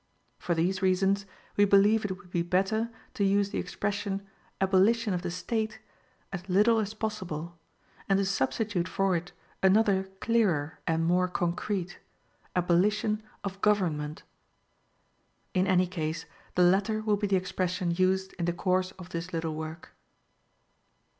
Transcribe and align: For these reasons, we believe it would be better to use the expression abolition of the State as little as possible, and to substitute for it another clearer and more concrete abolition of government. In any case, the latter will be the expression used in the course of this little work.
For 0.39 0.55
these 0.55 0.81
reasons, 0.81 1.27
we 1.55 1.63
believe 1.63 2.03
it 2.03 2.17
would 2.17 2.31
be 2.31 2.41
better 2.41 2.89
to 3.13 3.23
use 3.23 3.51
the 3.51 3.59
expression 3.59 4.25
abolition 4.59 5.13
of 5.13 5.21
the 5.21 5.29
State 5.29 5.77
as 6.33 6.49
little 6.49 6.79
as 6.79 6.95
possible, 6.95 7.59
and 8.09 8.17
to 8.17 8.25
substitute 8.25 8.87
for 8.87 9.15
it 9.15 9.31
another 9.61 10.05
clearer 10.19 10.79
and 10.87 11.05
more 11.05 11.27
concrete 11.27 11.99
abolition 12.55 13.21
of 13.43 13.61
government. 13.61 14.23
In 15.53 15.67
any 15.67 15.85
case, 15.85 16.25
the 16.55 16.63
latter 16.63 17.01
will 17.03 17.15
be 17.17 17.27
the 17.27 17.35
expression 17.35 17.91
used 17.91 18.33
in 18.39 18.45
the 18.45 18.53
course 18.53 18.89
of 18.93 19.09
this 19.09 19.31
little 19.31 19.53
work. 19.53 19.93